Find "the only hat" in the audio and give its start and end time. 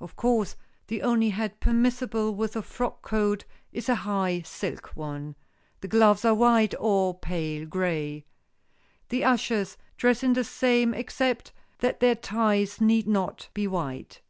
0.88-1.60